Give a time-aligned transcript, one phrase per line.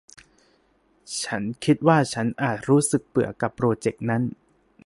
[1.23, 4.23] ฉันคิดว่าฉันอาจรู้สึกเบื่อกับโปรเจ็กต์นั้น